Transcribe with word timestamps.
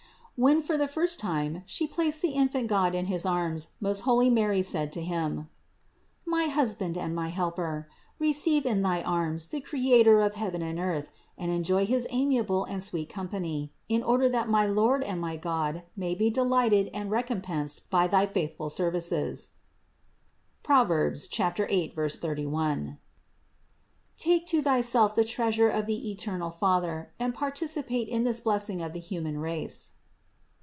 505. 0.37 0.57
When 0.57 0.61
for 0.65 0.75
the 0.75 0.91
first 0.91 1.19
time 1.19 1.61
She 1.67 1.85
placed 1.85 2.23
the 2.23 2.31
infant 2.31 2.65
God 2.67 2.95
in 2.95 3.05
his 3.05 3.27
arms, 3.27 3.65
the 3.79 3.87
most 3.87 3.99
holy 3.99 4.27
Mary 4.27 4.63
said 4.63 4.91
to 4.93 5.01
him: 5.01 5.49
"My 6.25 6.45
husband 6.45 6.97
and 6.97 7.13
my 7.13 7.27
helper, 7.27 7.87
receive 8.17 8.65
in 8.65 8.81
thy 8.81 9.03
arms 9.03 9.49
the 9.49 9.61
Creator 9.61 10.19
of 10.19 10.33
heaven 10.33 10.63
and 10.63 10.79
earth 10.79 11.09
and 11.37 11.51
enjoy 11.51 11.85
his 11.85 12.07
amiable 12.09 12.63
and 12.63 12.81
sweet 12.81 13.07
company, 13.07 13.71
in 13.87 14.01
order 14.01 14.27
that 14.29 14.49
my 14.49 14.65
Lord 14.65 15.03
and 15.03 15.21
my 15.21 15.37
God 15.37 15.83
may 15.95 16.15
be 16.15 16.31
delighted 16.31 16.89
and 16.91 17.11
recompensed 17.11 17.87
by 17.91 18.07
thy 18.07 18.25
faithful 18.25 18.71
services 18.71 19.49
(Prov. 20.63 20.89
8, 21.39 21.93
31). 21.95 22.97
Take 24.17 24.47
to 24.47 24.63
thyself 24.63 25.13
the 25.13 25.23
Treasure 25.23 25.69
of 25.69 25.85
the 25.85 26.09
eternal 26.11 26.49
Father 26.49 27.11
and 27.19 27.31
participate 27.35 28.07
in 28.07 28.23
this 28.23 28.41
blessing 28.41 28.81
of 28.81 28.93
the 28.93 28.99
hu 29.01 29.09
THE 29.09 29.15
INCARNATION 29.17 29.29
425 29.29 29.33
man 29.35 29.37
race." 29.37 29.91